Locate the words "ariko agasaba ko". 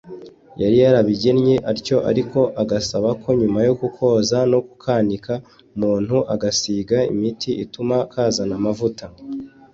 2.09-3.29